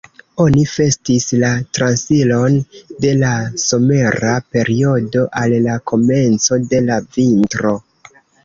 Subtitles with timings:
[0.43, 2.57] Oni festis la transiron
[3.05, 3.33] de la
[3.65, 7.77] somera periodo al la komenco de la vintro.